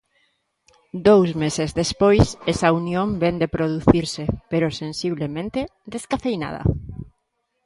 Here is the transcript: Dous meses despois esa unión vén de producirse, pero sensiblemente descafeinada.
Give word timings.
Dous 1.07 1.29
meses 1.43 1.69
despois 1.81 2.25
esa 2.53 2.69
unión 2.81 3.07
vén 3.21 3.35
de 3.41 3.51
producirse, 3.55 4.23
pero 4.51 4.77
sensiblemente 4.81 5.59
descafeinada. 5.93 6.61